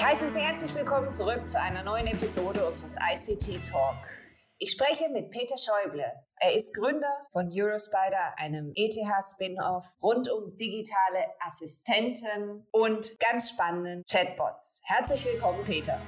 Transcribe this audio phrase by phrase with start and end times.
[0.00, 3.98] Ich heiße Sie herzlich willkommen zurück zu einer neuen Episode unseres ICT Talk.
[4.56, 6.10] Ich spreche mit Peter Schäuble.
[6.36, 14.80] Er ist Gründer von Eurospider, einem ETH-Spin-off rund um digitale Assistenten und ganz spannenden Chatbots.
[14.84, 16.00] Herzlich willkommen, Peter.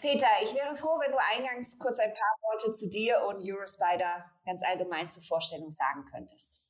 [0.00, 4.30] Peter, ich wäre froh, wenn du eingangs kurz ein paar Worte zu dir und Eurospider
[4.46, 6.60] ganz allgemein zur Vorstellung sagen könntest.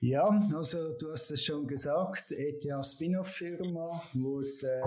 [0.00, 4.84] Ja, also du hast es schon gesagt, ETH Spin-off-Firma wurde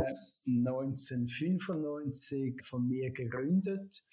[0.47, 4.05] 1995 von mir gegründet.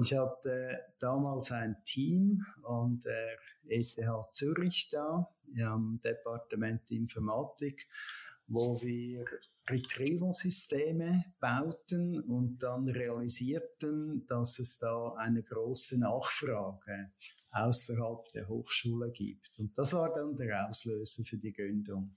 [0.00, 3.36] Ich hatte damals ein Team an der
[3.68, 3.98] ETH
[4.30, 7.86] Zürich da, im Departement Informatik,
[8.46, 9.26] wo wir
[9.68, 17.10] Retrieval-Systeme bauten und dann realisierten, dass es da eine große Nachfrage
[17.52, 19.58] außerhalb der Hochschule gibt.
[19.58, 22.16] Und das war dann der Auslöser für die Gründung.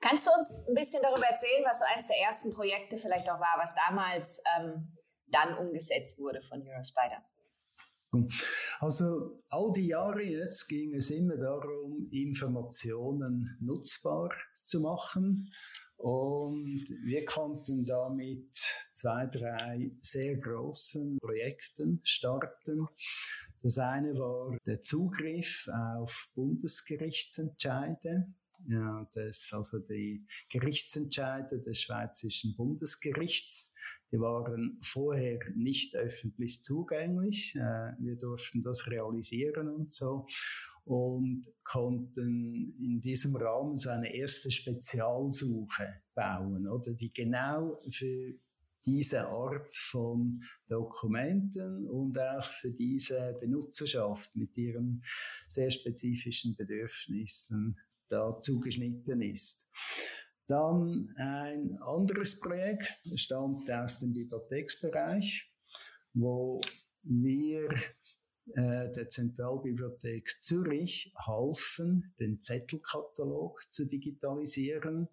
[0.00, 3.40] Kannst du uns ein bisschen darüber erzählen, was so eines der ersten Projekte vielleicht auch
[3.40, 4.96] war, was damals ähm,
[5.26, 7.22] dann umgesetzt wurde von Eurospider?
[8.80, 15.52] Also all die Jahre jetzt ging es immer darum, Informationen nutzbar zu machen.
[15.96, 18.48] Und wir konnten damit
[18.92, 22.86] zwei, drei sehr großen Projekten starten.
[23.64, 28.26] Das eine war der Zugriff auf Bundesgerichtsentscheide.
[28.68, 33.74] Ja, das, also die Gerichtsentscheide des Schweizerischen Bundesgerichts
[34.14, 37.56] die waren vorher nicht öffentlich zugänglich.
[37.56, 40.28] Äh, wir durften das realisieren und so
[40.84, 48.34] und konnten in diesem Rahmen so eine erste Spezialsuche bauen, oder die genau für
[48.86, 55.02] diese Art von Dokumenten und auch für diese Benutzerschaft mit ihren
[55.46, 59.64] sehr spezifischen Bedürfnissen da zugeschnitten ist.
[60.46, 65.50] Dann ein anderes Projekt stammt aus dem Bibliotheksbereich,
[66.12, 66.60] wo
[67.02, 67.68] wir
[68.52, 75.08] äh, der Zentralbibliothek Zürich halfen, den Zettelkatalog zu digitalisieren.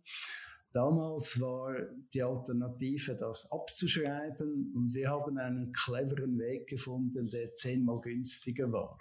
[0.74, 1.76] Damals war
[2.14, 8.98] die Alternative, das abzuschreiben und wir haben einen cleveren Weg gefunden, der zehnmal günstiger war.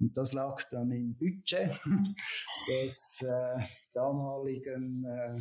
[0.00, 1.80] Und das lag dann im Budget
[2.68, 3.64] des äh,
[3.94, 5.40] damaligen äh,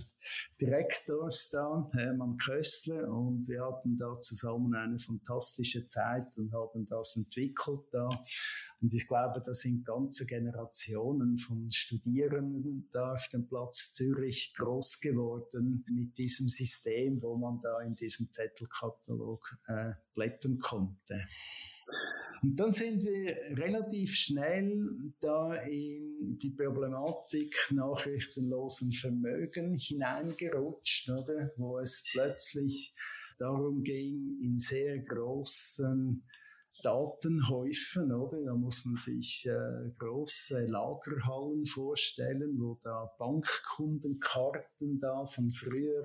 [0.59, 3.07] Direktors da, Hermann Köstler.
[3.07, 8.09] Und wir hatten da zusammen eine fantastische Zeit und haben das entwickelt da.
[8.81, 14.99] Und ich glaube, da sind ganze Generationen von Studierenden da auf dem Platz Zürich groß
[14.99, 21.27] geworden mit diesem System, wo man da in diesem Zettelkatalog äh, blättern konnte.
[22.43, 24.89] Und dann sind wir relativ schnell
[25.19, 31.51] da in die Problematik nachrichtenlosen Vermögen hineingerutscht, oder?
[31.57, 32.93] wo es plötzlich
[33.39, 36.23] darum ging, in sehr großen
[36.83, 38.43] Datenhäufen, oder?
[38.43, 46.03] Da muss man sich äh, große Lagerhallen vorstellen, wo da Bankkundenkarten da von früher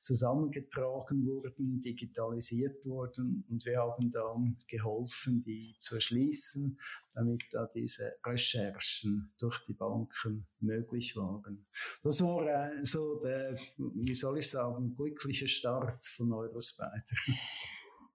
[0.00, 6.78] zusammengetragen wurden, digitalisiert wurden und wir haben dann geholfen, die zu erschließen,
[7.14, 11.66] damit da diese Recherchen durch die Banken möglich waren.
[12.02, 17.04] Das war äh, so der, wie soll ich sagen, glückliche Start von Eurospider.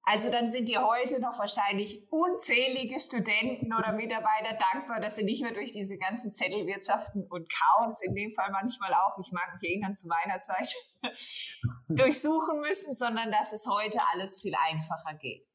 [0.06, 5.42] Also dann sind dir heute noch wahrscheinlich unzählige Studenten oder Mitarbeiter dankbar, dass sie nicht
[5.42, 9.70] mehr durch diese ganzen Zettelwirtschaften und Chaos, in dem Fall manchmal auch, ich mag mich
[9.70, 10.74] erinnern zu meiner Zeit,
[11.88, 15.48] durchsuchen müssen, sondern dass es heute alles viel einfacher geht.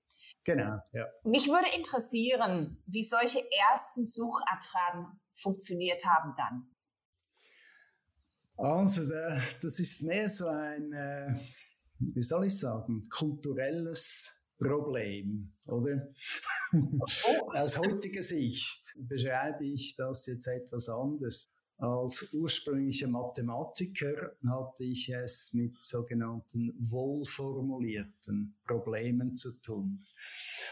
[0.44, 1.04] Genau, ja.
[1.24, 6.74] Mich würde interessieren, wie solche ersten Suchabfragen funktioniert haben dann.
[8.56, 9.02] Also,
[9.60, 11.34] das ist mehr so ein, äh,
[11.98, 16.08] wie soll ich sagen, kulturelles Problem, oder?
[17.48, 21.50] Aus heutiger Sicht beschreibe ich das jetzt etwas anders.
[21.80, 30.04] Als ursprünglicher Mathematiker hatte ich es mit sogenannten wohlformulierten Problemen zu tun.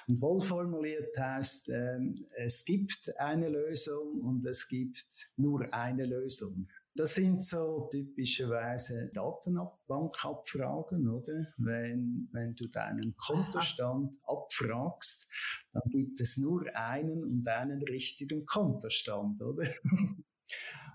[0.09, 2.01] Und wohlformuliert heißt, äh,
[2.39, 6.69] es gibt eine Lösung und es gibt nur eine Lösung.
[6.97, 11.47] Das sind so typischerweise Datenbankabfragen, oder?
[11.59, 15.29] Wenn, wenn du deinen Kontostand abfragst,
[15.73, 19.69] dann gibt es nur einen und einen richtigen Kontostand, oder?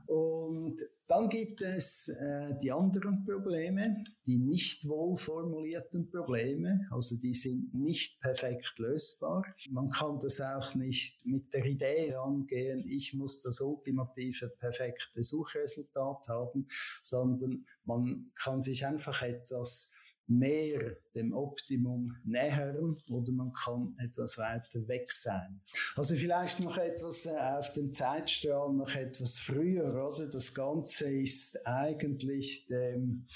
[0.07, 0.81] Und
[1.12, 7.74] dann gibt es äh, die anderen Probleme, die nicht wohl formulierten Probleme, also die sind
[7.74, 9.44] nicht perfekt lösbar.
[9.69, 16.30] Man kann das auch nicht mit der Idee angehen, ich muss das ultimative, perfekte Suchresultat
[16.30, 16.69] haben,
[17.02, 19.91] sondern man kann sich einfach etwas
[20.39, 25.62] mehr dem Optimum nähern oder man kann etwas weiter weg sein.
[25.95, 30.28] Also vielleicht noch etwas äh, auf dem Zeitstrahl, noch etwas früher, oder?
[30.28, 33.28] Das Ganze ist eigentlich dem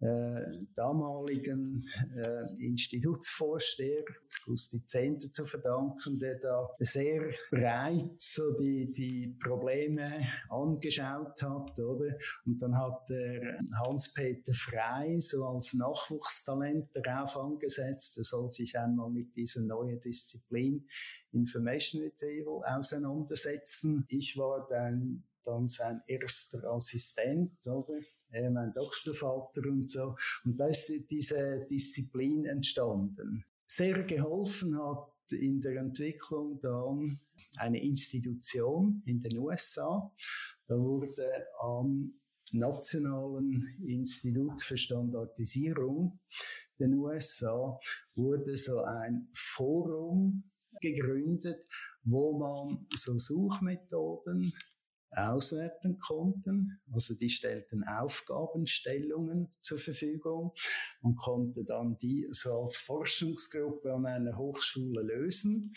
[0.00, 1.86] äh, damaligen
[2.16, 4.04] äh, Institutsvorsteher
[4.46, 12.16] Gusti Zenter zu verdanken, der da sehr breit so die, die Probleme angeschaut hat, oder?
[12.46, 19.10] Und dann hat der Hans-Peter Frey so als Nachwuchstalent darauf angesetzt, er soll sich einmal
[19.10, 20.86] mit dieser neuen Disziplin
[21.32, 24.04] Information Retrieval auseinandersetzen.
[24.08, 28.00] Ich war dann, dann sein erster Assistent, oder?
[28.32, 30.16] Äh, mein Doktorvater und so.
[30.44, 33.44] Und da ist diese Disziplin entstanden.
[33.66, 37.20] Sehr geholfen hat in der Entwicklung dann
[37.56, 40.10] eine Institution in den USA.
[40.66, 42.14] Da wurde am
[42.52, 46.18] Nationalen Institut für Standardisierung
[46.80, 47.78] den USA
[48.14, 50.44] wurde so ein Forum
[50.80, 51.66] gegründet,
[52.02, 54.52] wo man so Suchmethoden
[55.12, 56.80] auswerten konnten.
[56.92, 60.52] Also die stellten Aufgabenstellungen zur Verfügung
[61.02, 65.72] und konnte dann die so als Forschungsgruppe an einer Hochschule lösen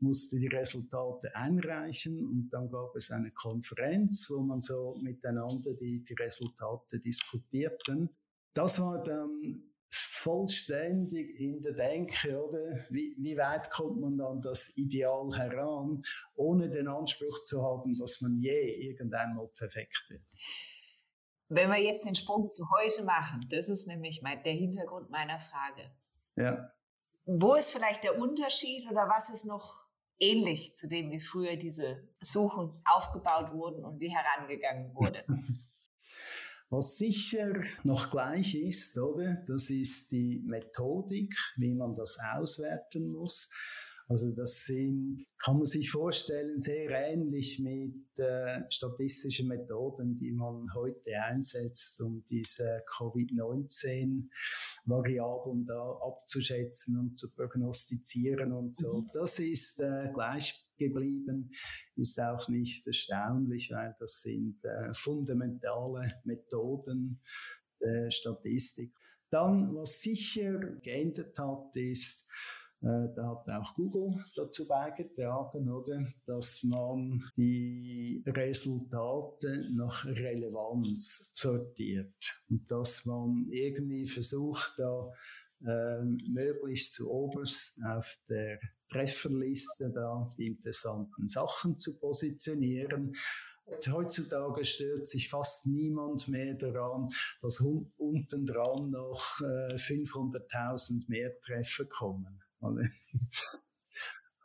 [0.00, 6.04] musste die Resultate einreichen und dann gab es eine Konferenz, wo man so miteinander die,
[6.04, 8.08] die Resultate diskutierten.
[8.54, 9.40] Das war dann
[9.90, 12.84] vollständig in der Denke, oder?
[12.90, 16.02] Wie, wie weit kommt man dann das Ideal heran,
[16.34, 20.22] ohne den Anspruch zu haben, dass man je irgendeinmal perfekt wird?
[21.48, 25.38] Wenn wir jetzt den Sprung zu heute machen, das ist nämlich mein, der Hintergrund meiner
[25.38, 25.90] Frage.
[26.36, 26.72] Ja.
[27.24, 29.86] Wo ist vielleicht der Unterschied oder was ist noch
[30.18, 35.24] ähnlich zu dem, wie früher diese Suchen aufgebaut wurden und wie herangegangen wurde?
[36.70, 39.42] Was sicher noch gleich ist, oder?
[39.46, 43.48] Das ist die Methodik, wie man das auswerten muss.
[44.08, 50.72] Also das sind, kann man sich vorstellen, sehr ähnlich mit äh, statistischen Methoden, die man
[50.74, 59.02] heute einsetzt, um diese Covid-19-Variablen da abzuschätzen und zu prognostizieren und so.
[59.02, 59.10] Mhm.
[59.12, 61.50] Das ist äh, gleich geblieben,
[61.96, 67.20] ist auch nicht erstaunlich, weil das sind äh, fundamentale Methoden
[67.80, 68.92] der Statistik.
[69.30, 72.24] Dann, was sicher geändert hat, ist,
[72.80, 82.14] äh, da hat auch Google dazu beigetragen, oder, dass man die Resultate nach Relevanz sortiert
[82.48, 85.12] und dass man irgendwie versucht, da
[85.66, 93.12] äh, möglichst zu oberst auf der Trefferliste da die interessanten Sachen zu positionieren.
[93.64, 97.10] Und heutzutage stört sich fast niemand mehr daran,
[97.42, 102.40] dass unten dran noch äh, 500.000 mehr Treffer kommen.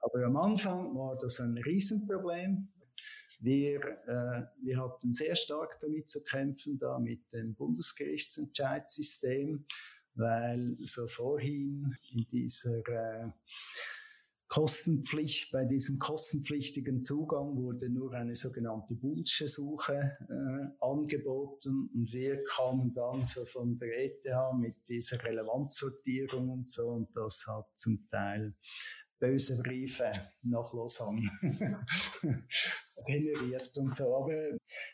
[0.02, 2.68] Aber am Anfang war das ein Riesenproblem.
[3.40, 9.66] Wir, äh, wir hatten sehr stark damit zu kämpfen, da mit dem Bundesgerichtsentscheidssystem,
[10.16, 13.30] weil so vorhin in dieser äh,
[14.54, 22.44] Kostenpflicht, bei diesem kostenpflichtigen Zugang wurde nur eine sogenannte Boolsche Suche äh, angeboten und wir
[22.44, 24.26] kamen dann so von der ETH
[24.60, 28.54] mit dieser Relevanzsortierung und so und das hat zum Teil
[29.18, 30.12] böse Briefe
[30.44, 31.32] nach Lausanne
[33.08, 34.16] generiert und so.
[34.16, 34.36] Aber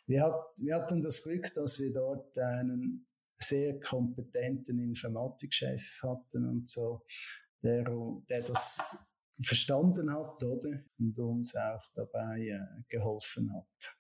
[0.06, 3.09] wir, hat, wir hatten das Glück, dass wir dort einen
[3.42, 7.06] sehr kompetenten Informatikchef hatten und so,
[7.64, 7.84] der,
[8.30, 8.78] der das
[9.42, 10.84] verstanden hat, oder?
[11.00, 13.96] Und uns auch dabei äh, geholfen hat.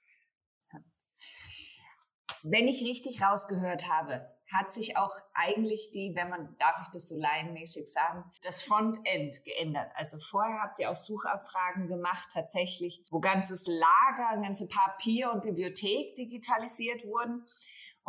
[2.44, 7.08] Wenn ich richtig rausgehört habe, hat sich auch eigentlich die, wenn man, darf ich das
[7.08, 9.92] so laienmäßig sagen, das Frontend geändert.
[9.96, 16.16] Also vorher habt ihr auch Suchabfragen gemacht, tatsächlich, wo ganzes Lager, ganze Papier und Bibliothek
[16.16, 17.46] digitalisiert wurden.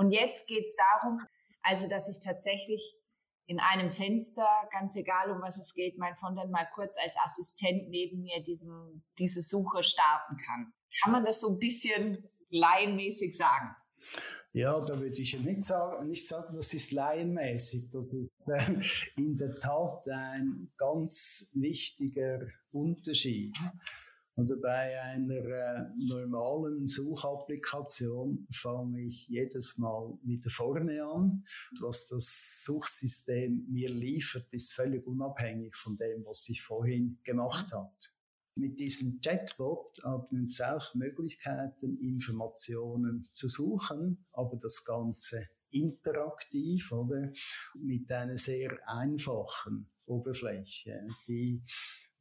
[0.00, 1.20] Und jetzt geht es darum,
[1.60, 2.96] also dass ich tatsächlich
[3.44, 7.90] in einem Fenster, ganz egal um was es geht, mein Fondant mal kurz als Assistent
[7.90, 10.72] neben mir diesen, diese Suche starten kann.
[11.02, 13.76] Kann man das so ein bisschen laienmäßig sagen?
[14.54, 17.90] Ja, da würde ich nicht sagen, nicht sagen, das ist laienmäßig.
[17.90, 18.80] Das ist äh,
[19.16, 23.54] in der Tat ein ganz wichtiger Unterschied.
[24.36, 31.44] Oder bei einer äh, normalen Suchapplikation fange ich jedes Mal wieder vorne an.
[31.70, 37.72] Und was das Suchsystem mir liefert, ist völlig unabhängig von dem, was ich vorhin gemacht
[37.72, 37.92] habe.
[38.54, 47.32] Mit diesem Chatbot haben uns auch Möglichkeiten, Informationen zu suchen, aber das Ganze interaktiv, oder?
[47.74, 51.62] Mit einer sehr einfachen Oberfläche, die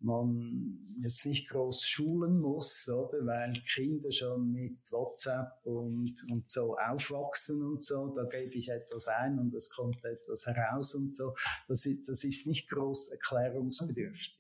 [0.02, 3.26] man jetzt nicht groß schulen muss, oder?
[3.26, 8.14] Weil Kinder schon mit WhatsApp und, und so aufwachsen und so.
[8.16, 11.36] Da gebe ich etwas ein und es kommt etwas heraus und so.
[11.68, 14.38] Das ist, das ist nicht groß erklärungsbedürftig.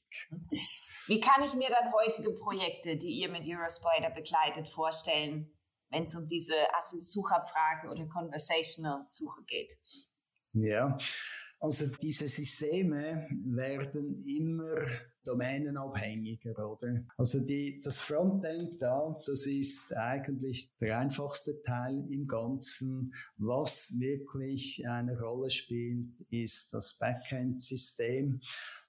[1.07, 5.51] Wie kann ich mir dann heutige Projekte, die ihr mit Eurospider begleitet, vorstellen,
[5.89, 6.53] wenn es um diese
[6.97, 9.77] Suchabfrage oder Conversational Suche geht?
[10.53, 10.97] Ja,
[11.59, 14.75] also diese Systeme werden immer
[15.29, 17.03] domänenabhängiger, oder?
[17.17, 23.13] Also die, das Frontend da, das ist eigentlich der einfachste Teil im Ganzen.
[23.37, 28.41] Was wirklich eine Rolle spielt, ist das Backend-System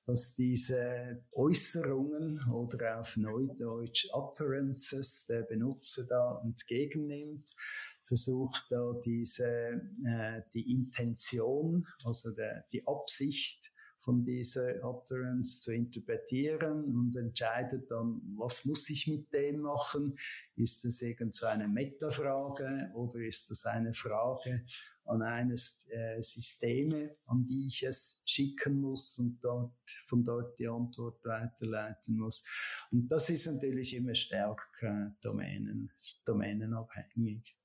[0.06, 7.54] dass diese Äußerungen oder auf Neudeutsch Utterances der Benutzer da entgegennimmt,
[8.00, 13.59] versucht da diese, äh, die Intention, also der, die Absicht
[14.00, 20.16] von dieser Utterance zu interpretieren und entscheidet dann, was muss ich mit dem machen?
[20.56, 24.64] Ist das irgend so eine Metafrage oder ist das eine Frage
[25.04, 29.74] an eines äh, Systeme, an die ich es schicken muss und dort,
[30.06, 32.42] von dort die Antwort weiterleiten muss?
[32.90, 35.90] Und das ist natürlich immer stärker Domänen,
[36.24, 37.59] domänenabhängig.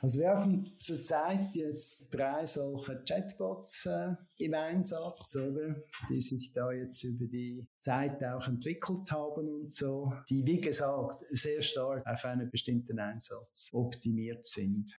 [0.00, 5.74] Also wir haben zurzeit jetzt drei solche Chatbots äh, im Einsatz, oder?
[6.08, 11.24] die sich da jetzt über die Zeit auch entwickelt haben und so, die wie gesagt
[11.30, 14.96] sehr stark auf einen bestimmten Einsatz optimiert sind.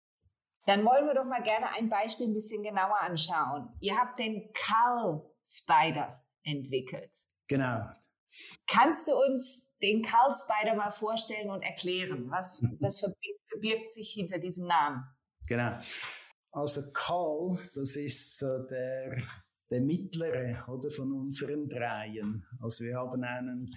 [0.66, 3.70] Dann wollen wir doch mal gerne ein Beispiel ein bisschen genauer anschauen.
[3.80, 7.12] Ihr habt den Carl Spider entwickelt.
[7.48, 7.90] Genau.
[8.68, 12.30] Kannst du uns den Carl Spider mal vorstellen und erklären?
[12.30, 15.04] Was, was verbirgt verbirgt sich hinter diesem Namen?
[15.48, 15.78] Genau.
[16.52, 19.22] Also Karl, das ist äh, der,
[19.70, 22.46] der mittlere oder von unseren dreien.
[22.60, 23.72] Also wir haben einen,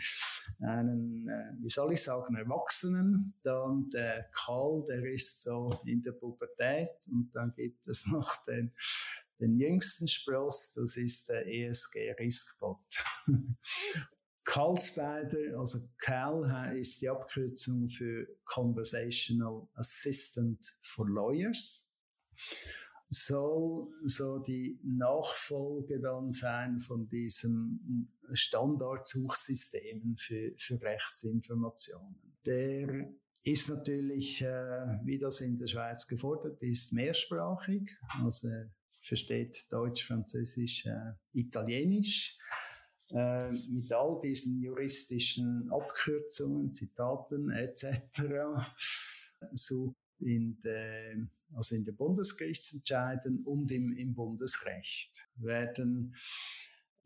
[0.60, 6.12] einen äh, wie soll ich sagen, Erwachsenen, dann der Karl, der ist so in der
[6.12, 8.72] Pubertät und dann gibt es noch den,
[9.38, 12.78] den jüngsten Spross, das ist der ESG Riskbot.
[14.44, 21.86] Carlsbeider, also CAL ist die Abkürzung für Conversational Assistant for Lawyers.
[23.08, 32.16] Soll so die Nachfolge dann sein von diesen Standardsuchsystemen für, für Rechtsinformationen.
[32.46, 33.12] Der
[33.44, 37.96] ist natürlich, äh, wie das in der Schweiz gefordert ist, mehrsprachig.
[38.22, 38.48] Also
[39.02, 42.36] versteht Deutsch, Französisch, äh, Italienisch
[43.12, 47.88] äh, mit all diesen juristischen Abkürzungen, Zitaten etc.
[49.54, 56.14] so in der, also in den Bundesgerichtsentscheiden und im, im Bundesrecht werden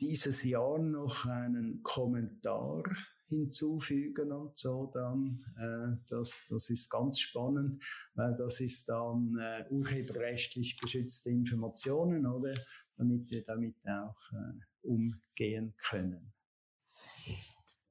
[0.00, 2.84] dieses Jahr noch einen Kommentar
[3.28, 5.38] hinzufügen und so dann.
[5.56, 7.84] Äh, das, das ist ganz spannend,
[8.14, 12.54] weil das ist dann äh, urheberrechtlich geschützte Informationen, oder?
[12.96, 16.32] Damit wir damit auch äh, umgehen können.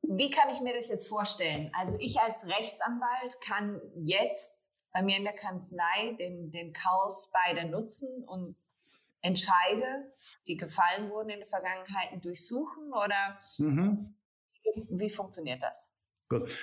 [0.01, 1.71] Wie kann ich mir das jetzt vorstellen?
[1.73, 7.65] Also ich als Rechtsanwalt kann jetzt bei mir in der Kanzlei den, den Carl Spider
[7.65, 8.55] nutzen und
[9.21, 10.13] entscheide,
[10.47, 14.15] die gefallen wurden in der Vergangenheit, durchsuchen oder mhm.
[14.63, 15.89] wie, wie funktioniert das?
[16.29, 16.55] Gut.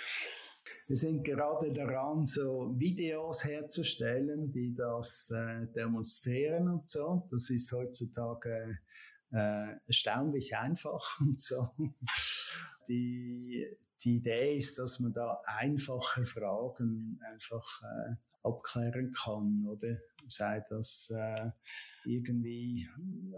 [0.86, 7.26] Wir sind gerade daran, so Videos herzustellen, die das äh, demonstrieren und so.
[7.30, 8.78] Das ist heutzutage
[9.32, 11.70] äh, erstaunlich einfach und so.
[12.88, 13.66] Die,
[14.02, 19.96] die Idee ist, dass man da einfache Fragen einfach äh, abklären kann, oder?
[20.28, 21.50] Sei das äh,
[22.04, 22.88] irgendwie,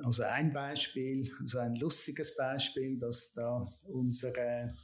[0.03, 4.75] also ein Beispiel, so ein lustiges Beispiel, dass da unsere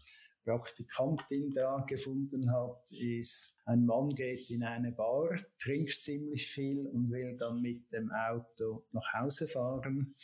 [0.50, 7.08] Praktikantin da gefunden hat, ist, ein Mann geht in eine Bar, trinkt ziemlich viel und
[7.10, 10.16] will dann mit dem Auto nach Hause fahren.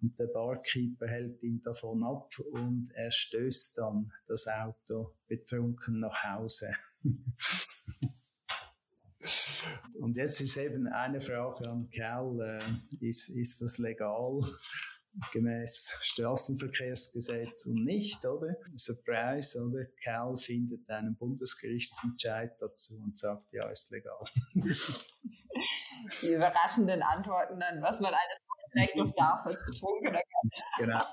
[0.00, 6.24] Und der Barkeeper hält ihn davon ab und er stößt dann das Auto betrunken nach
[6.24, 6.72] Hause.
[10.00, 14.40] und jetzt ist eben eine Frage an Kerl, äh, ist, ist das legal?
[15.32, 18.56] Gemäß Straßenverkehrsgesetz und nicht, oder?
[18.76, 19.86] Surprise, oder?
[20.02, 24.24] Cal findet einen Bundesgerichtsentscheid dazu und sagt, ja, ist legal.
[26.22, 28.38] Die überraschenden Antworten dann, was man alles
[28.70, 30.20] vielleicht noch darf als Betrunkener.
[30.78, 31.04] Genau.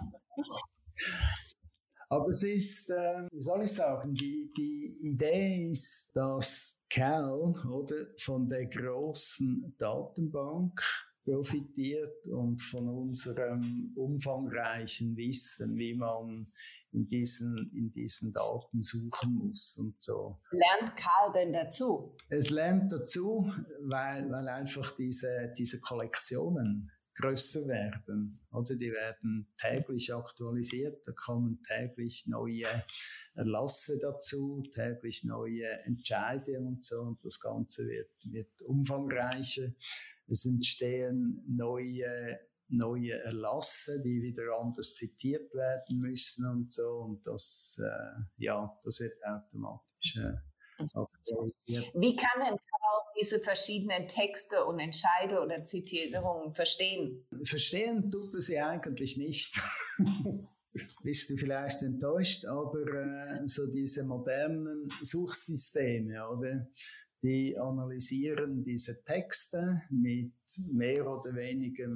[2.09, 8.05] Aber es ist, äh, wie soll ich sagen, die, die Idee ist, dass Cal oder
[8.19, 10.79] von der großen Datenbank
[11.23, 16.47] profitiert und von unserem umfangreichen Wissen, wie man
[16.91, 20.39] in diesen, in diesen Daten suchen muss und so.
[20.51, 22.15] Lernt Karl denn dazu?
[22.29, 23.49] Es lernt dazu,
[23.81, 28.39] weil, weil einfach diese, diese Kollektionen größer werden.
[28.51, 32.65] Oder die werden täglich aktualisiert, da kommen täglich neue
[33.35, 39.73] Erlasse dazu, täglich neue Entscheide und so und das Ganze wird, wird umfangreicher.
[40.27, 46.89] Es entstehen neue, neue Erlasse, die wieder anders zitiert werden müssen und so.
[46.99, 50.35] Und das, äh, ja, das wird automatisch äh,
[50.79, 51.93] aktualisiert.
[51.93, 57.25] Wie kann denn Karl diese verschiedenen Texte und Entscheide oder Zitierungen verstehen?
[57.43, 59.55] Verstehen tut er sie eigentlich nicht.
[61.03, 66.67] bist du vielleicht enttäuscht, aber äh, so diese modernen Suchsysteme, oder?
[67.23, 71.87] Die analysieren diese Texte mit mehr oder weniger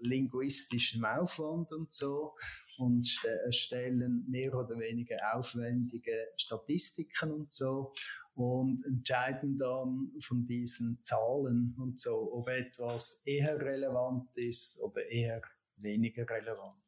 [0.00, 2.34] linguistischem Aufwand und so
[2.78, 3.08] und
[3.44, 7.92] erstellen mehr oder weniger aufwendige Statistiken und so
[8.34, 15.40] und entscheiden dann von diesen Zahlen und so, ob etwas eher relevant ist oder eher
[15.76, 16.83] weniger relevant.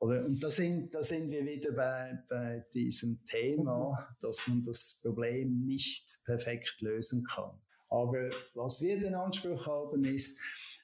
[0.00, 4.16] Oder, und da sind, da sind wir wieder bei, bei diesem Thema, mhm.
[4.20, 7.52] dass man das Problem nicht perfekt lösen kann.
[7.90, 10.36] Aber was wir den Anspruch haben, ist,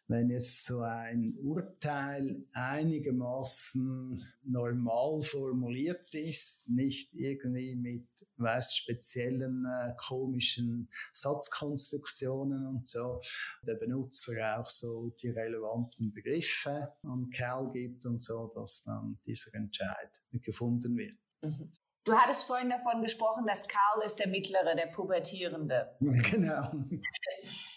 [0.08, 9.94] wenn jetzt so ein Urteil einigermaßen normal formuliert ist, nicht irgendwie mit weiß, speziellen äh,
[9.96, 13.20] komischen Satzkonstruktionen und so,
[13.62, 19.54] der Benutzer auch so die relevanten Begriffe an Kerl gibt und so, dass dann dieser
[19.54, 21.18] Entscheid gefunden wird.
[21.42, 21.72] Mhm.
[22.04, 25.96] Du hattest vorhin davon gesprochen, dass Karl ist der Mittlere, der Pubertierende.
[26.30, 26.70] Genau.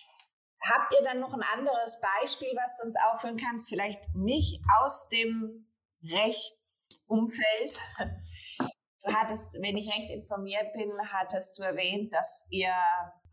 [0.62, 3.70] Habt ihr dann noch ein anderes Beispiel, was du uns aufführen kannst?
[3.70, 5.68] Vielleicht nicht aus dem
[6.03, 7.79] Rechtsumfeld.
[9.03, 12.74] Du hattest, wenn ich recht informiert bin, hattest du erwähnt, dass ihr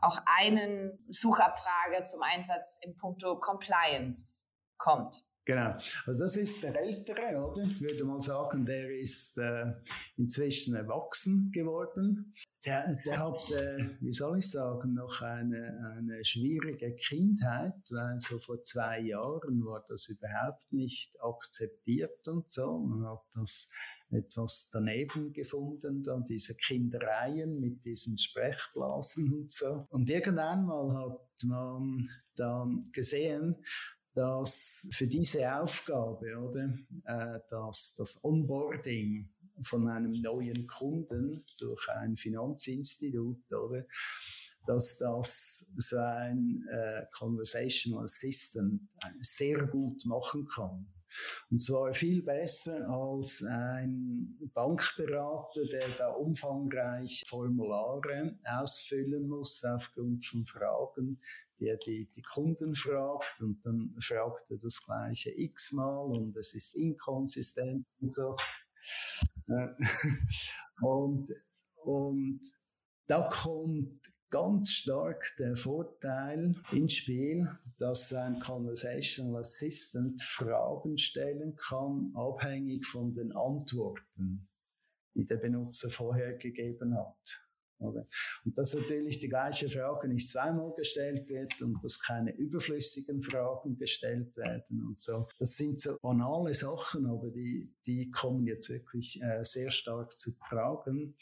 [0.00, 4.44] auch einen Suchabfrage zum Einsatz im Punkto Compliance
[4.78, 5.24] kommt.
[5.46, 5.76] Genau.
[6.06, 7.62] Also das ist der Ältere, oder?
[7.62, 9.74] Ich würde mal sagen, der ist äh,
[10.16, 12.34] inzwischen erwachsen geworden.
[12.64, 18.40] Der, der hat, äh, wie soll ich sagen, noch eine, eine schwierige Kindheit, weil so
[18.40, 22.80] vor zwei Jahren war das überhaupt nicht akzeptiert und so.
[22.80, 23.68] Man hat das
[24.10, 29.86] etwas daneben gefunden, dann diese Kindereien mit diesen Sprechblasen und so.
[29.90, 33.56] Und irgendwann mal hat man dann gesehen,
[34.16, 36.72] dass für diese Aufgabe, oder,
[37.04, 39.28] äh, dass das Onboarding
[39.60, 43.84] von einem neuen Kunden durch ein Finanzinstitut, oder,
[44.66, 48.80] dass das so ein äh, Conversational Assistant
[49.20, 50.86] sehr gut machen kann.
[51.50, 60.44] Und zwar viel besser als ein Bankberater, der da umfangreich Formulare ausfüllen muss aufgrund von
[60.44, 61.20] Fragen,
[61.58, 66.54] die er die, die Kunden fragt und dann fragt er das gleiche x-mal und es
[66.54, 68.36] ist inkonsistent und so.
[69.48, 69.68] Äh,
[70.82, 71.32] und,
[71.76, 72.40] und
[73.06, 74.00] da kommt
[74.36, 83.14] ganz stark der Vorteil ins Spiel, dass ein Conversational Assistant Fragen stellen kann, abhängig von
[83.14, 84.46] den Antworten,
[85.14, 87.40] die der Benutzer vorher gegeben hat.
[87.78, 88.06] Oder?
[88.44, 93.78] Und dass natürlich die gleiche Frage nicht zweimal gestellt wird und dass keine überflüssigen Fragen
[93.78, 95.28] gestellt werden und so.
[95.38, 100.32] Das sind so banale Sachen, aber die, die kommen jetzt wirklich äh, sehr stark zu
[100.46, 101.16] tragen,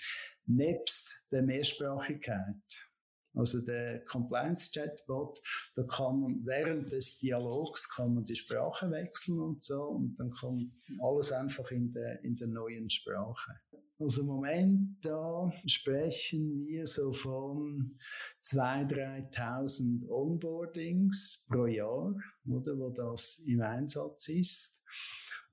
[0.46, 2.90] nebst der Mehrsprachigkeit.
[3.34, 5.40] Also der Compliance Chatbot,
[5.74, 10.30] da kann man während des Dialogs kann man die Sprache wechseln und so und dann
[10.30, 10.70] kommt
[11.00, 13.52] alles einfach in der, in der neuen Sprache.
[13.98, 17.96] Also im Moment da sprechen wir so von
[18.42, 22.14] 2.000, 3.000 Onboardings pro Jahr,
[22.46, 24.74] oder, wo das im Einsatz ist.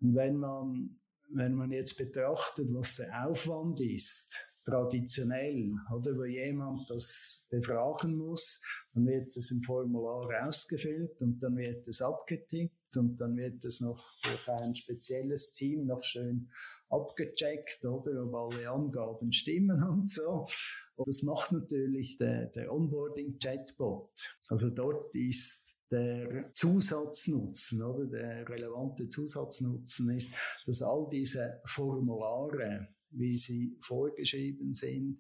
[0.02, 4.34] Und wenn man, wenn man jetzt betrachtet, was der Aufwand ist,
[4.66, 8.60] traditionell, oder, wo jemand das befragen muss,
[8.94, 13.80] dann wird das im Formular ausgefüllt und dann wird es abgetippt und dann wird es
[13.80, 16.50] noch durch ein spezielles Team noch schön
[16.90, 20.48] abgecheckt, oder, ob alle Angaben stimmen und so.
[20.96, 24.12] Und das macht natürlich der, der Onboarding-Chatbot.
[24.48, 25.60] Also dort ist
[25.90, 30.32] der Zusatznutzen, oder der relevante Zusatznutzen ist,
[30.66, 35.20] dass all diese Formulare, wie sie vorgeschrieben sind,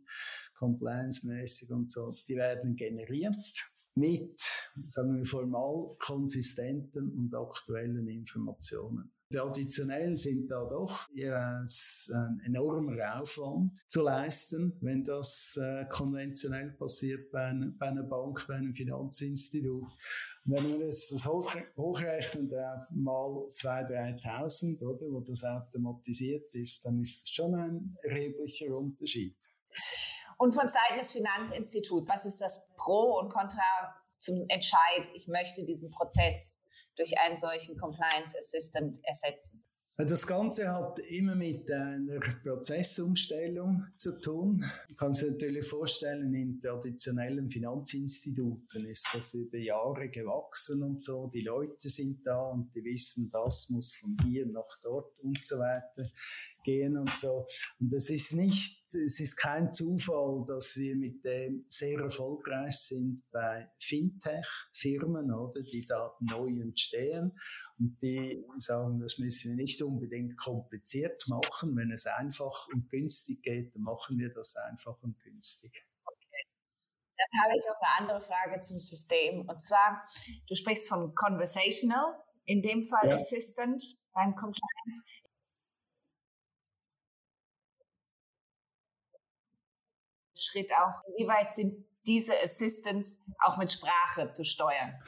[0.62, 3.36] compliance-mäßig und so, die werden generiert
[3.95, 4.41] mit,
[4.88, 9.12] sagen wir, formal konsistenten und aktuellen Informationen.
[9.34, 17.32] Traditionell sind da doch jeweils ein enormer Aufwand zu leisten, wenn das äh, konventionell passiert
[17.32, 19.86] bei, ein, bei einer Bank, bei einem Finanzinstitut.
[20.43, 27.00] Wenn man das, das hochrechnet auf mal 2.000, 3.000, oder, wo das automatisiert ist, dann
[27.02, 29.38] ist das schon ein erheblicher Unterschied.
[30.41, 33.62] Und von Seiten des Finanzinstituts, was ist das Pro und Contra
[34.17, 36.60] zum Entscheid, ich möchte diesen Prozess
[36.95, 39.63] durch einen solchen Compliance Assistant ersetzen?
[39.97, 44.65] Das Ganze hat immer mit einer Prozessumstellung zu tun.
[44.89, 51.27] Ich kann sich natürlich vorstellen, in traditionellen Finanzinstituten ist das über Jahre gewachsen und so.
[51.27, 55.60] Die Leute sind da und die wissen, das muss von hier nach dort und so
[55.60, 56.10] weiter
[56.63, 57.45] gehen und so.
[57.80, 63.24] Und es ist nicht, es ist kein Zufall, dass wir mit dem sehr erfolgreich sind
[63.32, 67.32] bei Fintech-Firmen, oder, die da neu entstehen
[67.80, 71.76] und die sagen, das müssen wir nicht unbedingt kompliziert machen.
[71.76, 75.86] Wenn es einfach und günstig geht, dann machen wir das einfach und günstig.
[77.32, 79.47] Dann habe ich noch eine andere Frage zum System.
[79.47, 80.08] Und zwar,
[80.47, 83.15] du sprichst von Conversational, in dem Fall ja.
[83.15, 83.82] Assistant
[84.13, 85.04] beim Compliance.
[90.51, 94.99] Schritt auch, wie weit sind diese Assistants auch mit Sprache zu steuern?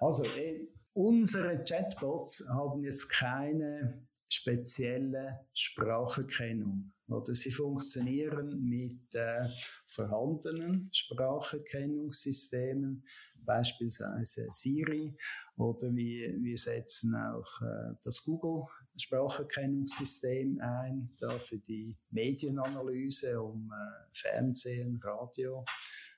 [0.00, 6.92] Also, äh, unsere Chatbots haben jetzt keine spezielle Spracherkennung.
[7.08, 9.48] Oder sie funktionieren mit äh,
[9.86, 13.04] vorhandenen Spracherkennungssystemen,
[13.44, 15.16] beispielsweise Siri,
[15.56, 18.64] oder wir, wir setzen auch äh, das Google
[18.96, 23.76] Spracherkennungssystem ein, da für die Medienanalyse, um äh,
[24.12, 25.64] Fernsehen, Radio,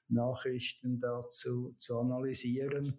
[0.08, 2.98] Nachrichten dazu zu analysieren.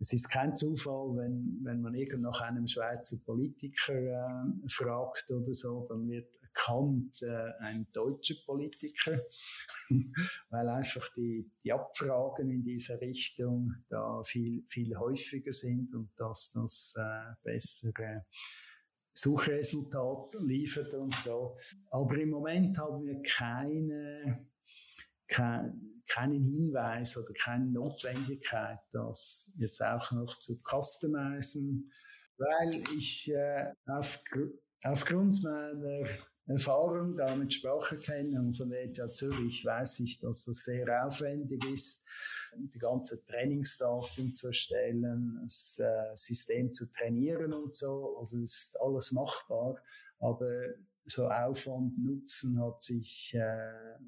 [0.00, 5.52] Es ist kein Zufall, wenn, wenn man irgend nach einem Schweizer Politiker äh, fragt oder
[5.52, 9.20] so, dann wird erkannt äh, ein deutscher Politiker,
[10.50, 16.50] weil einfach die, die Abfragen in dieser Richtung da viel, viel häufiger sind und dass
[16.52, 18.24] das äh, bessere
[19.16, 21.56] Suchresultat liefert und so.
[21.90, 24.46] Aber im Moment haben wir keine,
[25.26, 31.90] kein, keinen Hinweis oder keine Notwendigkeit, das jetzt auch noch zu customizen,
[32.36, 34.18] weil ich äh, auf,
[34.84, 36.06] aufgrund meiner
[36.46, 42.04] Erfahrung da mit Spracherkennung von ETH Zürich weiß ich, dass das sehr aufwendig ist
[42.58, 48.16] die ganze Trainingsdaten zu erstellen, das äh, System zu trainieren und so.
[48.18, 49.76] Also es ist alles machbar,
[50.18, 50.50] aber
[51.04, 53.98] so Aufwand, Nutzen hat sich äh,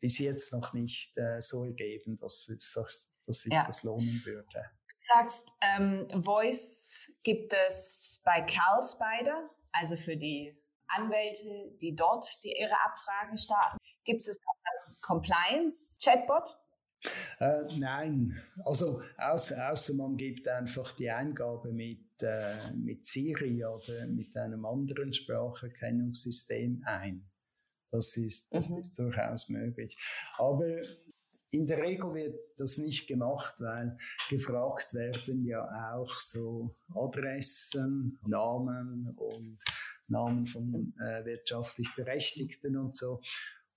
[0.00, 3.64] bis jetzt noch nicht äh, so ergeben, dass, dass, dass sich ja.
[3.66, 4.70] das lohnen würde.
[4.88, 10.56] Du sagst, ähm, Voice gibt es bei Carl Spider, also für die
[10.88, 13.78] Anwälte, die dort die, ihre Abfrage starten.
[14.04, 14.40] Gibt es
[15.02, 16.56] Compliance-Chatbot?
[17.38, 24.06] Äh, nein, also außer, außer man gibt einfach die Eingabe mit, äh, mit Siri oder
[24.06, 27.28] mit einem anderen Spracherkennungssystem ein.
[27.90, 28.78] Das ist, das mhm.
[28.78, 29.96] ist durchaus möglich.
[30.38, 30.80] Aber
[31.50, 33.96] in der Regel wird das nicht gemacht, weil
[34.28, 39.58] gefragt werden ja auch so Adressen, Namen und
[40.08, 43.20] Namen von äh, wirtschaftlich Berechtigten und so.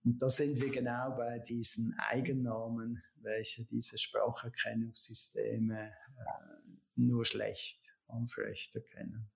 [0.03, 5.91] Und da sind wir genau bei diesen Eigennamen, welche diese Spracherkennungssysteme äh,
[6.95, 9.29] nur schlecht uns recht erkennen.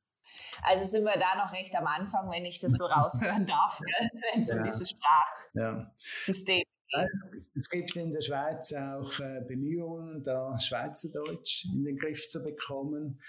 [0.64, 4.10] Also sind wir da noch recht am Anfang, wenn ich das so raushören darf, ne?
[4.34, 4.58] wenn es ja.
[4.58, 7.06] um diese Sprachsysteme ja.
[7.06, 7.46] geht.
[7.56, 13.20] Es, gibt in der Schweiz auch äh, Bemühungen, da Schweizerdeutsch in den Griff zu bekommen.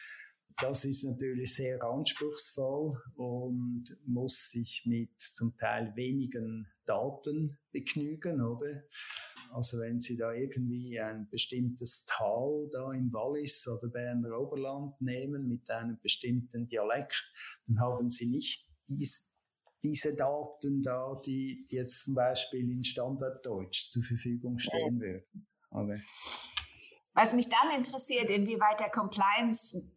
[0.59, 8.85] Das ist natürlich sehr anspruchsvoll und muss sich mit zum Teil wenigen Daten begnügen, oder?
[9.53, 15.49] Also wenn Sie da irgendwie ein bestimmtes Tal da im Wallis oder Berner Oberland nehmen
[15.49, 17.25] mit einem bestimmten Dialekt,
[17.67, 19.25] dann haben Sie nicht dies,
[19.83, 25.47] diese Daten da, die, die jetzt zum Beispiel in Standarddeutsch zur Verfügung stehen würden.
[25.71, 25.95] Aber
[27.15, 28.91] was mich dann interessiert, inwieweit der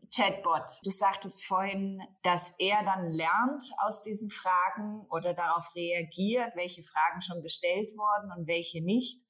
[0.08, 6.84] Compliance-Chatbot, du sagtest vorhin, dass er dann lernt aus diesen Fragen oder darauf reagiert, welche
[6.84, 9.22] Fragen schon gestellt wurden und welche nicht.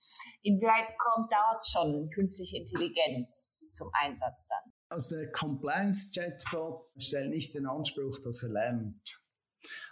[0.42, 4.74] Inwieweit kommt dort schon künstliche Intelligenz zum Einsatz dann?
[4.90, 9.20] Also der Compliance-Chatbot stellt nicht den Anspruch, dass er lernt.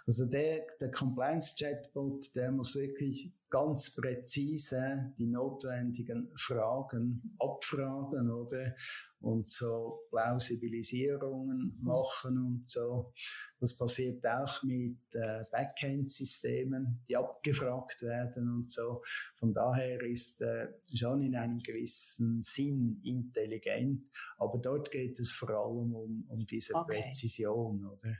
[0.06, 8.74] Also der, der Compliance-Chatbot, der muss wirklich ganz präzise die notwendigen Fragen abfragen, oder?
[9.20, 13.14] Und so Plausibilisierungen machen und so.
[13.58, 19.02] Das passiert auch mit äh, Backend-Systemen, die abgefragt werden und so.
[19.36, 24.04] Von daher ist äh, schon in einem gewissen Sinn intelligent,
[24.36, 27.00] aber dort geht es vor allem um, um diese okay.
[27.00, 28.16] Präzision, oder?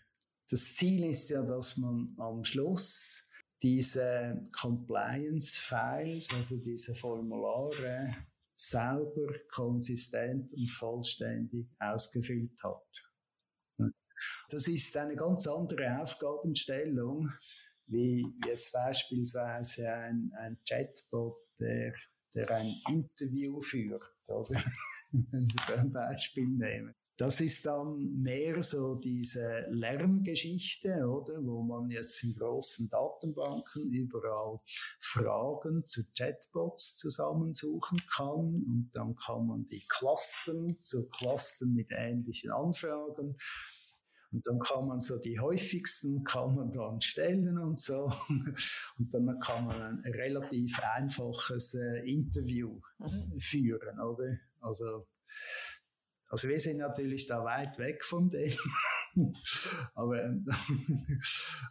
[0.48, 3.25] Das Ziel ist ja, dass man am Schluss
[3.62, 8.14] diese Compliance-Files, also diese Formulare,
[8.56, 13.06] sauber, konsistent und vollständig ausgefüllt hat.
[14.48, 17.30] Das ist eine ganz andere Aufgabenstellung,
[17.86, 21.94] wie jetzt beispielsweise ein, ein Chatbot, der,
[22.34, 24.64] der ein Interview führt, oder?
[25.12, 26.94] Wenn wir so ein Beispiel nehmen.
[27.18, 34.60] Das ist dann mehr so diese Lerngeschichte, oder, wo man jetzt in großen Datenbanken überall
[35.00, 42.50] Fragen zu Chatbots zusammensuchen kann und dann kann man die clustern zu Clustern mit ähnlichen
[42.50, 43.36] Anfragen.
[44.32, 48.12] Und dann kann man so die häufigsten kann man dann stellen und so.
[48.98, 53.40] Und dann kann man ein relativ einfaches äh, Interview mhm.
[53.40, 54.36] führen, oder?
[54.60, 55.06] Also
[56.28, 58.56] also wir sind natürlich da weit weg von dem.
[59.94, 60.34] aber,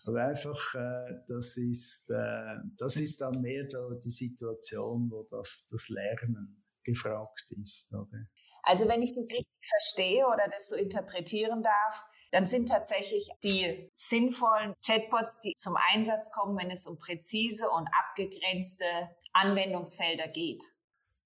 [0.06, 5.68] aber einfach, äh, das, ist, äh, das ist dann mehr so die Situation, wo das,
[5.70, 7.94] das Lernen gefragt ist.
[7.94, 8.28] Oder?
[8.64, 13.90] Also wenn ich das richtig verstehe oder das so interpretieren darf, dann sind tatsächlich die
[13.94, 18.86] sinnvollen Chatbots, die zum Einsatz kommen, wenn es um präzise und abgegrenzte
[19.34, 20.64] Anwendungsfelder geht.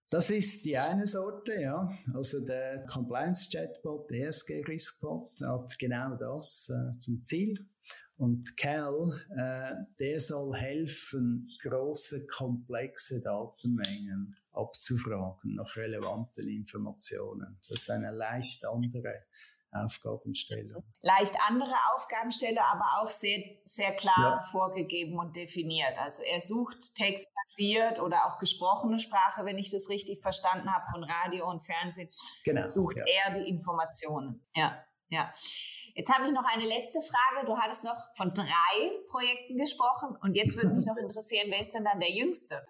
[0.10, 1.95] Das ist die eine Sorte, ja.
[2.15, 7.67] Also der Compliance Chatbot, der ESG Riskbot, hat genau das äh, zum Ziel.
[8.17, 17.60] Und Cal, äh, der soll helfen, große, komplexe Datenmengen abzufragen nach relevanten Informationen.
[17.67, 19.13] Das ist eine leicht andere
[19.71, 20.84] Aufgabenstellung.
[21.01, 24.41] Leicht andere Aufgabenstellung, aber auch sehr, sehr klar ja.
[24.51, 25.97] vorgegeben und definiert.
[25.97, 31.03] Also er sucht textbasiert oder auch gesprochene Sprache, wenn ich das richtig verstanden habe, von
[31.03, 32.10] Radio und Fernsehen,
[32.43, 33.05] genau, sucht ja.
[33.27, 34.45] er die Informationen.
[34.55, 35.32] Ja, ja.
[35.95, 37.45] Jetzt habe ich noch eine letzte Frage.
[37.45, 41.73] Du hattest noch von drei Projekten gesprochen und jetzt würde mich noch interessieren, wer ist
[41.73, 42.65] denn dann der Jüngste?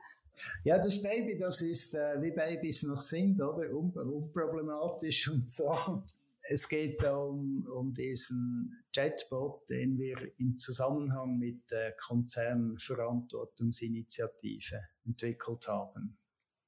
[0.63, 3.69] Ja, das Baby, das ist, äh, wie Babys noch sind, oder?
[3.71, 6.03] Un unproblematisch und so.
[6.51, 15.67] Es geht da um, um diesen Chatbot, den wir im Zusammenhang mit der Konzernverantwortungsinitiative entwickelt
[15.67, 16.17] haben.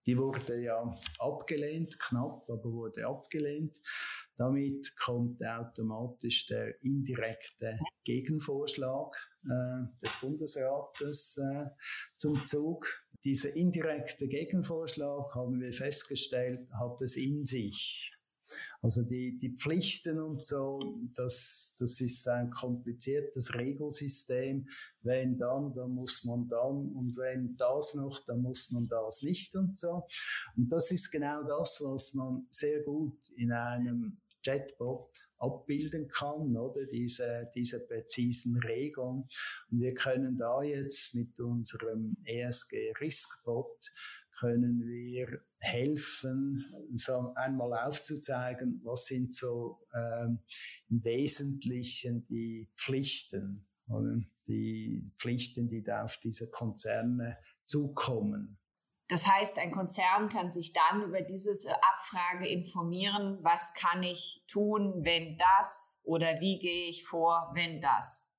[0.06, 3.76] Die wurde ja abgelehnt, knapp, aber wurde abgelehnt.
[4.38, 9.15] Damit kommt automatisch der indirekte Gegenvorschlag
[9.46, 11.65] äh, des Bundesrates äh,
[12.17, 12.86] zum Zug.
[13.26, 18.12] Dieser indirekte Gegenvorschlag, haben wir festgestellt, hat es in sich.
[18.82, 20.80] Also die, die Pflichten und so,
[21.16, 24.68] das, das ist ein kompliziertes Regelsystem.
[25.02, 29.56] Wenn dann, dann muss man dann und wenn das noch, dann muss man das nicht
[29.56, 30.08] und so.
[30.56, 35.12] Und das ist genau das, was man sehr gut in einem Chatbot
[35.42, 39.28] abbilden kann, oder diese, diese präzisen Regeln.
[39.72, 43.92] Und wir können da jetzt mit unserem ESG Riskbot
[44.39, 46.65] können wir helfen,
[46.96, 50.39] so einmal aufzuzeigen, was sind so ähm,
[50.89, 54.22] im Wesentlichen die Pflichten, oder?
[54.48, 58.58] die Pflichten, die da auf diese Konzerne zukommen.
[59.12, 65.04] Das heißt, ein Konzern kann sich dann über diese Abfrage informieren, was kann ich tun,
[65.04, 68.31] wenn das oder wie gehe ich vor, wenn das.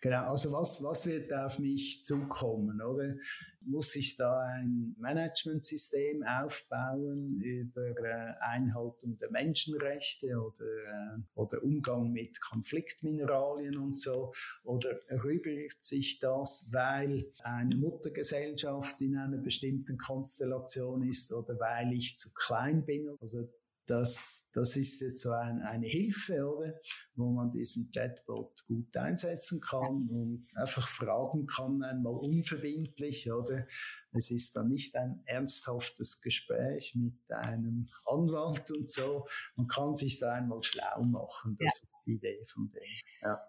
[0.00, 3.16] Genau, also was, was wird auf mich zukommen, oder?
[3.60, 12.12] Muss ich da ein Managementsystem aufbauen über äh, Einhaltung der Menschenrechte oder, äh, oder Umgang
[12.12, 14.32] mit Konfliktmineralien und so?
[14.62, 22.18] Oder erübrigt sich das, weil eine Muttergesellschaft in einer bestimmten Konstellation ist oder weil ich
[22.18, 23.08] zu klein bin?
[23.20, 23.48] Also
[23.86, 26.74] das das ist jetzt so ein, eine Hilfe, oder?
[27.16, 33.66] Wo man diesen Chatbot gut einsetzen kann und einfach fragen kann, einmal unverbindlich, oder?
[34.12, 39.26] Es ist dann nicht ein ernsthaftes Gespräch mit einem Anwalt und so.
[39.56, 41.56] Man kann sich da einmal schlau machen.
[41.58, 41.88] Das ja.
[41.92, 42.82] ist die Idee von dem.
[43.22, 43.40] Ja.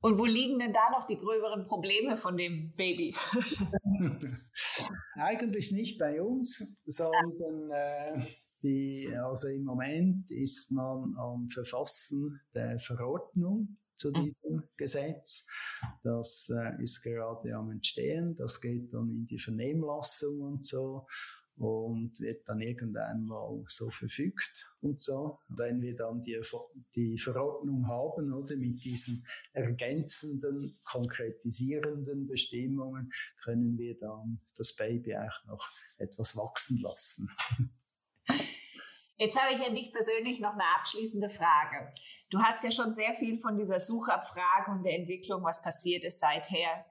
[0.00, 3.14] Und wo liegen denn da noch die gröberen Probleme von dem Baby?
[5.14, 8.26] Eigentlich nicht bei uns, sondern äh,
[8.62, 14.24] die, also im Moment ist man am Verfassen der Verordnung zu mhm.
[14.24, 15.44] diesem Gesetz.
[16.02, 18.34] Das äh, ist gerade am Entstehen.
[18.36, 21.06] Das geht dann in die Vernehmlassung und so
[21.58, 25.40] und wird dann irgendwann mal so verfügt und so.
[25.48, 26.40] Wenn wir dann die,
[26.94, 33.10] die Verordnung haben oder mit diesen ergänzenden, konkretisierenden Bestimmungen,
[33.42, 37.28] können wir dann das Baby auch noch etwas wachsen lassen.
[39.16, 41.92] Jetzt habe ich an dich persönlich noch eine abschließende Frage.
[42.30, 46.20] Du hast ja schon sehr viel von dieser Suchabfrage und der Entwicklung, was passiert ist,
[46.20, 46.86] seither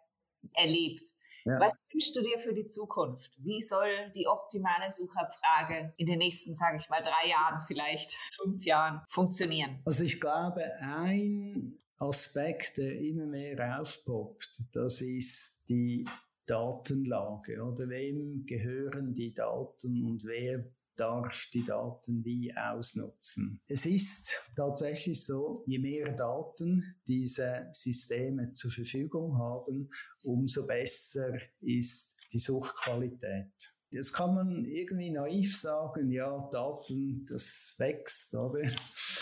[0.54, 1.14] erlebt.
[1.46, 1.62] Ja.
[1.62, 3.32] Was wünschst du dir für die Zukunft?
[3.38, 8.66] Wie soll die optimale Suchabfrage in den nächsten, sage ich mal, drei Jahren, vielleicht fünf
[8.66, 9.80] Jahren funktionieren?
[9.86, 16.04] Also ich glaube, ein Aspekt, der immer mehr aufpoppt, das ist die
[16.46, 20.66] Datenlage oder wem gehören die Daten und wer
[21.00, 23.62] darf die Daten wie ausnutzen.
[23.68, 29.90] Es ist tatsächlich so, je mehr Daten diese Systeme zur Verfügung haben,
[30.24, 33.52] umso besser ist die Suchqualität.
[33.90, 38.70] Jetzt kann man irgendwie naiv sagen, ja, Daten, das wächst, oder?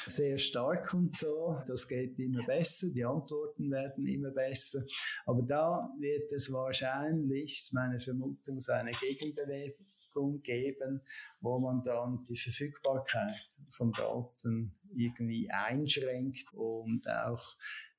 [0.07, 4.83] Sehr stark und so, das geht immer besser, die Antworten werden immer besser.
[5.27, 11.01] Aber da wird es wahrscheinlich, meine Vermutung, so eine Gegenbewegung Entwicklung geben,
[11.41, 17.55] wo man dann die Verfügbarkeit von Daten irgendwie einschränkt und auch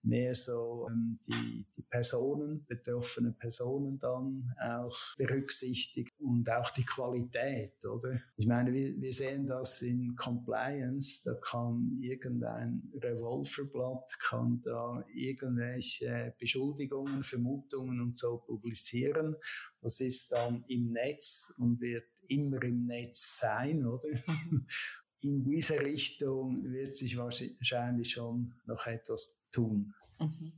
[0.07, 7.85] mehr so ähm, die, die Personen, betroffene Personen dann auch berücksichtigt und auch die Qualität,
[7.85, 8.21] oder?
[8.37, 16.35] Ich meine, wir, wir sehen das in Compliance, da kann irgendein Revolverblatt, kann da irgendwelche
[16.39, 19.37] Beschuldigungen, Vermutungen und so publizieren.
[19.81, 24.09] Das ist dann im Netz und wird immer im Netz sein, oder?
[25.23, 29.95] in diese Richtung wird sich wahrscheinlich schon noch etwas tun.
[30.21, 30.53] Mhm.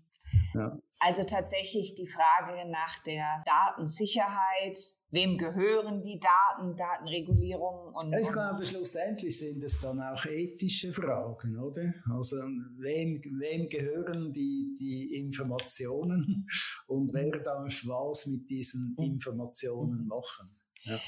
[0.55, 0.79] Ja.
[1.01, 4.79] Also tatsächlich die Frage nach der Datensicherheit,
[5.11, 8.13] wem gehören die Daten, Datenregulierung und.
[8.13, 11.95] ich glaube, schlussendlich sind es dann auch ethische Fragen, oder?
[12.13, 12.37] Also
[12.79, 16.47] wem, wem gehören die, die Informationen
[16.89, 19.05] und wer darf was mit diesen mhm.
[19.05, 20.51] Informationen machen?
[20.83, 20.99] Ja.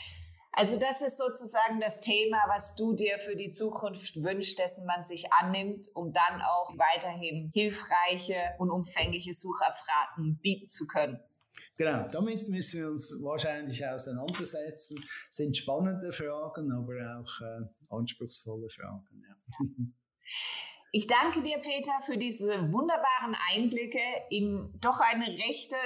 [0.53, 5.05] Also das ist sozusagen das Thema, was du dir für die Zukunft wünschst, dessen man
[5.05, 11.21] sich annimmt, um dann auch weiterhin hilfreiche und umfängliche Suchabfragen bieten zu können.
[11.77, 14.97] Genau, damit müssen wir uns wahrscheinlich auseinandersetzen.
[14.97, 19.23] Das sind spannende Fragen, aber auch äh, anspruchsvolle Fragen.
[19.27, 19.67] Ja.
[20.93, 25.77] Ich danke dir, Peter, für diese wunderbaren Einblicke in doch eine rechte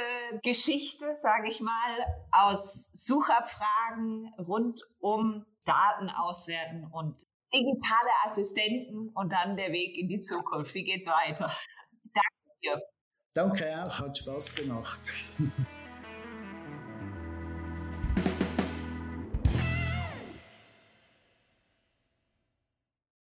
[0.43, 9.59] Geschichte, sage ich mal, aus Suchabfragen rund um Daten auswerten und digitale Assistenten und dann
[9.59, 10.75] der Weg in die Zukunft.
[10.75, 11.55] Wie geht's weiter?
[12.05, 12.83] Danke dir.
[13.35, 15.13] Danke auch, hat Spaß gemacht.